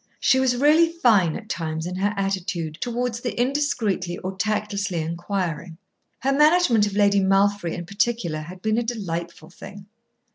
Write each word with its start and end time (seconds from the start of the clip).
She 0.19 0.39
was 0.39 0.55
really 0.57 0.89
fine 0.91 1.35
at 1.35 1.47
times 1.47 1.85
in 1.85 1.97
her 1.97 2.11
attitude 2.17 2.79
towards 2.81 3.19
the 3.19 3.39
indiscreetly 3.39 4.17
or 4.17 4.35
tactlessly 4.35 4.97
inquiring. 4.99 5.77
Her 6.21 6.33
management 6.33 6.87
of 6.87 6.95
Lady 6.95 7.19
Malfry 7.19 7.73
in 7.75 7.85
particular 7.85 8.39
had 8.39 8.63
been 8.63 8.79
a 8.79 8.81
delightful 8.83 9.51
thing. 9.51 9.85